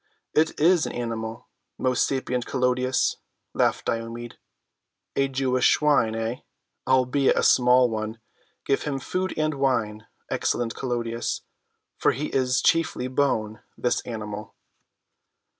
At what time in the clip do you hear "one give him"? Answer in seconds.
7.87-8.97